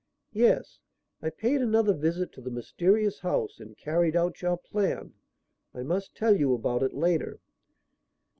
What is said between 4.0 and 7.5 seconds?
out your plan. I must tell you about it later."